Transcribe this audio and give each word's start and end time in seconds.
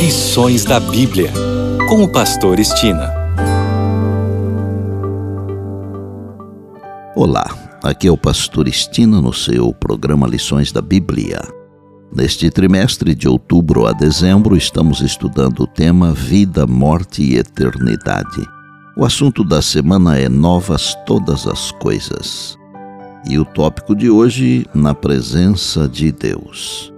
Lições 0.00 0.64
da 0.64 0.80
Bíblia, 0.80 1.30
com 1.86 2.02
o 2.02 2.08
Pastor 2.10 2.58
Estina. 2.58 3.12
Olá, 7.14 7.78
aqui 7.82 8.08
é 8.08 8.10
o 8.10 8.16
Pastor 8.16 8.66
Estina 8.66 9.20
no 9.20 9.34
seu 9.34 9.74
programa 9.74 10.26
Lições 10.26 10.72
da 10.72 10.80
Bíblia. 10.80 11.42
Neste 12.16 12.48
trimestre 12.48 13.14
de 13.14 13.28
outubro 13.28 13.86
a 13.86 13.92
dezembro, 13.92 14.56
estamos 14.56 15.02
estudando 15.02 15.64
o 15.64 15.66
tema 15.66 16.14
Vida, 16.14 16.66
Morte 16.66 17.22
e 17.22 17.36
Eternidade. 17.36 18.48
O 18.96 19.04
assunto 19.04 19.44
da 19.44 19.60
semana 19.60 20.16
é 20.16 20.30
Novas 20.30 20.96
Todas 21.04 21.46
as 21.46 21.72
Coisas. 21.72 22.56
E 23.28 23.38
o 23.38 23.44
tópico 23.44 23.94
de 23.94 24.08
hoje, 24.08 24.64
na 24.74 24.94
presença 24.94 25.86
de 25.86 26.10
Deus. 26.10 26.90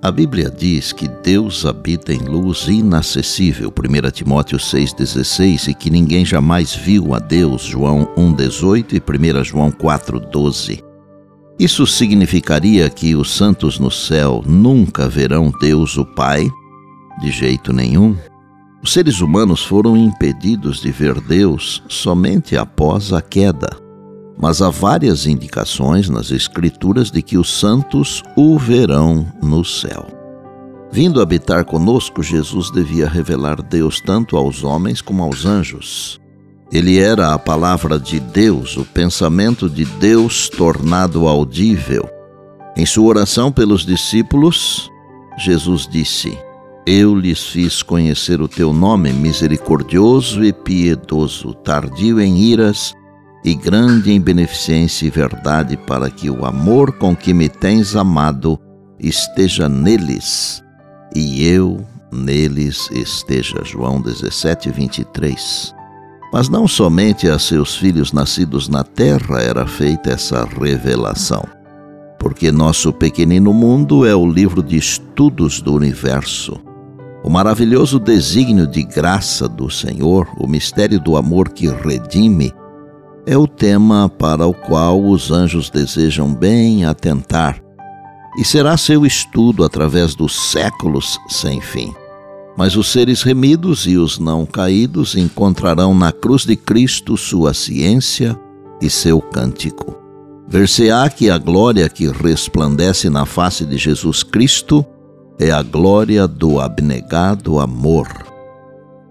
A 0.00 0.12
Bíblia 0.12 0.48
diz 0.48 0.92
que 0.92 1.08
Deus 1.08 1.66
habita 1.66 2.12
em 2.12 2.20
luz 2.20 2.68
inacessível, 2.68 3.72
1 3.76 4.10
Timóteo 4.12 4.56
6,16, 4.56 5.68
e 5.68 5.74
que 5.74 5.90
ninguém 5.90 6.24
jamais 6.24 6.72
viu 6.72 7.14
a 7.14 7.18
Deus, 7.18 7.62
João 7.62 8.06
1,18 8.16 8.92
e 8.92 9.40
1 9.40 9.44
João 9.44 9.72
4,12. 9.72 10.84
Isso 11.58 11.84
significaria 11.84 12.88
que 12.88 13.16
os 13.16 13.32
santos 13.32 13.80
no 13.80 13.90
céu 13.90 14.40
nunca 14.46 15.08
verão 15.08 15.52
Deus 15.60 15.96
o 15.96 16.04
Pai? 16.04 16.48
De 17.20 17.32
jeito 17.32 17.72
nenhum. 17.72 18.16
Os 18.80 18.92
seres 18.92 19.20
humanos 19.20 19.64
foram 19.64 19.96
impedidos 19.96 20.80
de 20.80 20.92
ver 20.92 21.20
Deus 21.22 21.82
somente 21.88 22.56
após 22.56 23.12
a 23.12 23.20
queda 23.20 23.87
mas 24.40 24.62
há 24.62 24.70
várias 24.70 25.26
indicações 25.26 26.08
nas 26.08 26.30
Escrituras 26.30 27.10
de 27.10 27.20
que 27.20 27.36
os 27.36 27.52
santos 27.58 28.22
o 28.36 28.56
verão 28.56 29.26
no 29.42 29.64
céu. 29.64 30.06
Vindo 30.92 31.20
habitar 31.20 31.64
conosco, 31.64 32.22
Jesus 32.22 32.70
devia 32.70 33.08
revelar 33.08 33.60
Deus 33.60 34.00
tanto 34.00 34.36
aos 34.36 34.62
homens 34.62 35.02
como 35.02 35.22
aos 35.22 35.44
anjos. 35.44 36.20
Ele 36.72 36.98
era 36.98 37.34
a 37.34 37.38
palavra 37.38 37.98
de 37.98 38.20
Deus, 38.20 38.76
o 38.76 38.84
pensamento 38.84 39.68
de 39.68 39.84
Deus 39.84 40.48
tornado 40.48 41.26
audível. 41.26 42.08
Em 42.76 42.86
sua 42.86 43.08
oração 43.08 43.50
pelos 43.50 43.84
discípulos, 43.84 44.88
Jesus 45.38 45.86
disse: 45.90 46.38
Eu 46.86 47.14
lhes 47.14 47.44
fiz 47.44 47.82
conhecer 47.82 48.40
o 48.40 48.48
teu 48.48 48.72
nome, 48.72 49.12
misericordioso 49.12 50.44
e 50.44 50.52
piedoso, 50.52 51.54
tardio 51.54 52.20
em 52.20 52.38
iras 52.38 52.94
e 53.44 53.54
grande 53.54 54.12
em 54.12 54.20
beneficência 54.20 55.06
e 55.06 55.10
verdade, 55.10 55.76
para 55.76 56.10
que 56.10 56.28
o 56.28 56.44
amor 56.44 56.92
com 56.92 57.14
que 57.14 57.32
me 57.32 57.48
tens 57.48 57.94
amado 57.94 58.58
esteja 58.98 59.68
neles 59.68 60.62
e 61.14 61.46
eu 61.46 61.84
neles 62.12 62.90
esteja. 62.90 63.62
João 63.64 64.00
17, 64.00 64.70
23. 64.70 65.74
Mas 66.32 66.48
não 66.48 66.68
somente 66.68 67.28
a 67.28 67.38
seus 67.38 67.76
filhos 67.76 68.12
nascidos 68.12 68.68
na 68.68 68.84
terra 68.84 69.40
era 69.40 69.66
feita 69.66 70.10
essa 70.10 70.44
revelação, 70.44 71.42
porque 72.18 72.52
nosso 72.52 72.92
pequenino 72.92 73.52
mundo 73.54 74.04
é 74.04 74.14
o 74.14 74.30
livro 74.30 74.62
de 74.62 74.76
estudos 74.76 75.62
do 75.62 75.72
universo. 75.74 76.60
O 77.24 77.30
maravilhoso 77.30 77.98
desígnio 77.98 78.66
de 78.66 78.82
graça 78.82 79.48
do 79.48 79.70
Senhor, 79.70 80.28
o 80.38 80.46
mistério 80.46 81.00
do 81.00 81.16
amor 81.16 81.48
que 81.48 81.66
redime, 81.66 82.52
é 83.28 83.36
o 83.36 83.46
tema 83.46 84.08
para 84.08 84.46
o 84.46 84.54
qual 84.54 85.04
os 85.04 85.30
anjos 85.30 85.68
desejam 85.68 86.34
bem 86.34 86.86
atentar 86.86 87.62
e 88.38 88.44
será 88.44 88.74
seu 88.78 89.04
estudo 89.04 89.64
através 89.64 90.14
dos 90.14 90.50
séculos 90.50 91.18
sem 91.28 91.60
fim. 91.60 91.92
Mas 92.56 92.74
os 92.74 92.90
seres 92.90 93.22
remidos 93.22 93.86
e 93.86 93.98
os 93.98 94.18
não 94.18 94.46
caídos 94.46 95.14
encontrarão 95.14 95.94
na 95.94 96.10
cruz 96.10 96.46
de 96.46 96.56
Cristo 96.56 97.18
sua 97.18 97.52
ciência 97.52 98.34
e 98.80 98.88
seu 98.88 99.20
cântico. 99.20 99.94
Ver-se-á 100.48 101.10
que 101.10 101.28
a 101.28 101.36
glória 101.36 101.86
que 101.90 102.10
resplandece 102.10 103.10
na 103.10 103.26
face 103.26 103.66
de 103.66 103.76
Jesus 103.76 104.22
Cristo 104.22 104.86
é 105.38 105.50
a 105.50 105.62
glória 105.62 106.26
do 106.26 106.58
abnegado 106.58 107.60
amor 107.60 108.27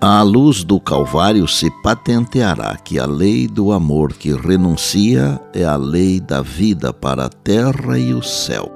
à 0.00 0.22
luz 0.22 0.62
do 0.62 0.78
Calvário 0.78 1.48
se 1.48 1.70
patenteará 1.82 2.76
que 2.76 2.98
a 2.98 3.06
lei 3.06 3.48
do 3.48 3.72
amor 3.72 4.12
que 4.12 4.32
renuncia 4.32 5.40
é 5.54 5.64
a 5.64 5.76
lei 5.76 6.20
da 6.20 6.42
vida 6.42 6.92
para 6.92 7.26
a 7.26 7.28
terra 7.28 7.98
e 7.98 8.12
o 8.12 8.22
céu. 8.22 8.72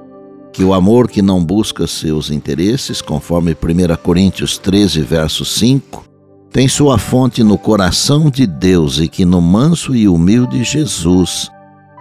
Que 0.51 0.63
o 0.63 0.73
amor 0.73 1.07
que 1.07 1.21
não 1.21 1.43
busca 1.43 1.87
seus 1.87 2.29
interesses, 2.29 3.01
conforme 3.01 3.51
1 3.51 3.95
Coríntios 4.03 4.57
13, 4.57 5.01
verso 5.01 5.45
5, 5.45 6.03
tem 6.51 6.67
sua 6.67 6.97
fonte 6.97 7.43
no 7.43 7.57
coração 7.57 8.29
de 8.29 8.45
Deus 8.45 8.99
e 8.99 9.07
que 9.07 9.23
no 9.23 9.39
manso 9.39 9.95
e 9.95 10.07
humilde 10.07 10.63
Jesus 10.63 11.49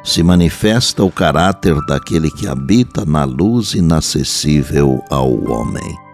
se 0.03 0.23
manifesta 0.23 1.05
o 1.05 1.13
caráter 1.13 1.77
daquele 1.87 2.31
que 2.31 2.49
habita 2.49 3.05
na 3.05 3.25
luz 3.25 3.75
inacessível 3.75 5.01
ao 5.11 5.31
homem. 5.49 6.10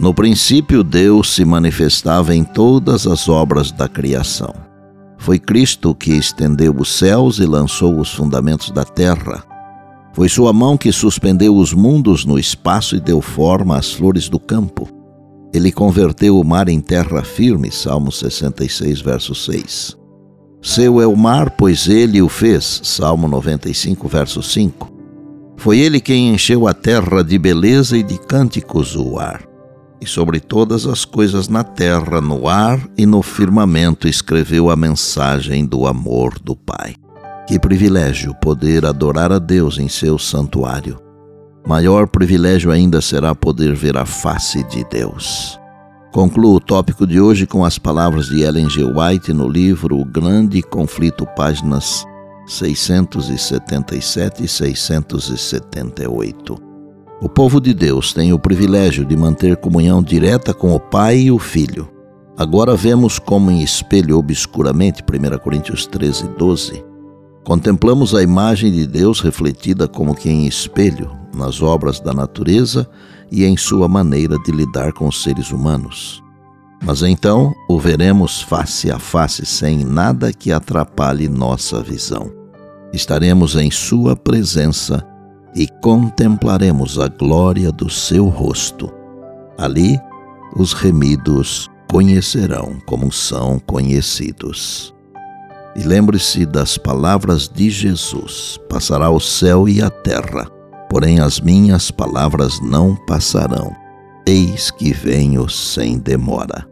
No 0.00 0.14
princípio, 0.14 0.84
Deus 0.84 1.34
se 1.34 1.44
manifestava 1.44 2.32
em 2.32 2.44
todas 2.44 3.04
as 3.04 3.28
obras 3.28 3.72
da 3.72 3.88
criação. 3.88 4.54
Foi 5.18 5.40
Cristo 5.40 5.92
que 5.92 6.12
estendeu 6.12 6.72
os 6.78 6.96
céus 6.96 7.40
e 7.40 7.44
lançou 7.44 7.98
os 7.98 8.14
fundamentos 8.14 8.70
da 8.70 8.84
terra. 8.84 9.42
Foi 10.12 10.28
Sua 10.28 10.52
mão 10.52 10.76
que 10.76 10.92
suspendeu 10.92 11.56
os 11.56 11.72
mundos 11.72 12.24
no 12.24 12.38
espaço 12.38 12.94
e 12.94 13.00
deu 13.00 13.20
forma 13.20 13.76
às 13.76 13.92
flores 13.92 14.28
do 14.28 14.38
campo. 14.38 14.88
Ele 15.52 15.72
converteu 15.72 16.38
o 16.38 16.44
mar 16.44 16.68
em 16.68 16.80
terra 16.80 17.24
firme, 17.24 17.72
Salmo 17.72 18.12
66, 18.12 19.00
verso 19.00 19.34
6. 19.34 19.96
Seu 20.62 21.00
é 21.00 21.06
o 21.08 21.16
mar, 21.16 21.50
pois 21.50 21.88
ele 21.88 22.22
o 22.22 22.28
fez, 22.28 22.80
Salmo 22.84 23.26
95, 23.26 24.06
verso 24.06 24.42
5. 24.44 24.92
Foi 25.56 25.80
ele 25.80 26.00
quem 26.00 26.32
encheu 26.32 26.68
a 26.68 26.74
terra 26.74 27.24
de 27.24 27.36
beleza 27.36 27.98
e 27.98 28.02
de 28.04 28.16
cânticos 28.16 28.94
o 28.94 29.18
ar 29.18 29.47
e 30.00 30.06
sobre 30.06 30.40
todas 30.40 30.86
as 30.86 31.04
coisas 31.04 31.48
na 31.48 31.64
terra, 31.64 32.20
no 32.20 32.48
ar 32.48 32.80
e 32.96 33.04
no 33.04 33.22
firmamento 33.22 34.08
escreveu 34.08 34.70
a 34.70 34.76
mensagem 34.76 35.66
do 35.66 35.86
amor 35.86 36.38
do 36.38 36.54
Pai. 36.54 36.94
Que 37.46 37.58
privilégio 37.58 38.34
poder 38.34 38.84
adorar 38.84 39.32
a 39.32 39.38
Deus 39.38 39.78
em 39.78 39.88
seu 39.88 40.18
santuário. 40.18 41.00
Maior 41.66 42.06
privilégio 42.06 42.70
ainda 42.70 43.00
será 43.00 43.34
poder 43.34 43.74
ver 43.74 43.96
a 43.96 44.04
face 44.06 44.62
de 44.64 44.84
Deus. 44.84 45.58
Concluo 46.12 46.56
o 46.56 46.60
tópico 46.60 47.06
de 47.06 47.18
hoje 47.20 47.46
com 47.46 47.64
as 47.64 47.78
palavras 47.78 48.26
de 48.26 48.42
Ellen 48.42 48.68
G. 48.68 48.84
White 48.84 49.32
no 49.32 49.48
livro 49.48 49.98
O 49.98 50.04
Grande 50.04 50.60
Conflito, 50.62 51.26
páginas 51.36 52.04
677 52.46 54.44
e 54.44 54.48
678. 54.48 56.67
O 57.20 57.28
povo 57.28 57.60
de 57.60 57.74
Deus 57.74 58.12
tem 58.12 58.32
o 58.32 58.38
privilégio 58.38 59.04
de 59.04 59.16
manter 59.16 59.56
comunhão 59.56 60.00
direta 60.00 60.54
com 60.54 60.72
o 60.72 60.78
Pai 60.78 61.18
e 61.18 61.30
o 61.32 61.38
Filho. 61.38 61.88
Agora 62.36 62.76
vemos 62.76 63.18
como 63.18 63.50
em 63.50 63.60
espelho 63.60 64.16
obscuramente, 64.16 65.02
1 65.02 65.38
Coríntios 65.38 65.84
13, 65.84 66.28
12. 66.38 66.84
Contemplamos 67.42 68.14
a 68.14 68.22
imagem 68.22 68.70
de 68.70 68.86
Deus 68.86 69.20
refletida 69.20 69.88
como 69.88 70.14
que 70.14 70.30
em 70.30 70.46
espelho 70.46 71.10
nas 71.34 71.60
obras 71.60 71.98
da 71.98 72.12
natureza 72.12 72.88
e 73.32 73.44
em 73.44 73.56
sua 73.56 73.88
maneira 73.88 74.36
de 74.44 74.52
lidar 74.52 74.92
com 74.92 75.08
os 75.08 75.20
seres 75.20 75.50
humanos. 75.50 76.22
Mas 76.84 77.02
então 77.02 77.52
o 77.68 77.80
veremos 77.80 78.40
face 78.40 78.92
a 78.92 78.98
face 79.00 79.44
sem 79.44 79.84
nada 79.84 80.32
que 80.32 80.52
atrapalhe 80.52 81.28
nossa 81.28 81.82
visão. 81.82 82.30
Estaremos 82.92 83.56
em 83.56 83.72
Sua 83.72 84.14
presença 84.14 85.04
e 85.54 85.66
contemplaremos 85.66 86.98
a 86.98 87.08
glória 87.08 87.72
do 87.72 87.90
seu 87.90 88.26
rosto. 88.26 88.92
Ali, 89.58 89.98
os 90.56 90.72
remidos 90.72 91.68
conhecerão 91.90 92.78
como 92.86 93.10
são 93.10 93.58
conhecidos. 93.58 94.94
E 95.76 95.82
lembre-se 95.82 96.44
das 96.44 96.76
palavras 96.76 97.48
de 97.48 97.70
Jesus: 97.70 98.58
passará 98.68 99.10
o 99.10 99.20
céu 99.20 99.68
e 99.68 99.82
a 99.82 99.90
terra, 99.90 100.46
porém 100.90 101.20
as 101.20 101.40
minhas 101.40 101.90
palavras 101.90 102.60
não 102.60 102.96
passarão. 103.06 103.74
Eis 104.26 104.70
que 104.70 104.92
venho 104.92 105.48
sem 105.48 105.98
demora. 105.98 106.68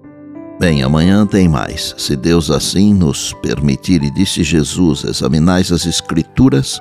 Bem, 0.58 0.82
amanhã 0.82 1.26
tem 1.26 1.48
mais. 1.48 1.94
Se 1.98 2.16
Deus 2.16 2.50
assim 2.50 2.94
nos 2.94 3.32
permitir, 3.42 4.02
e 4.02 4.10
disse 4.10 4.42
Jesus: 4.42 5.04
examinais 5.04 5.70
as 5.70 5.86
Escrituras 5.86 6.80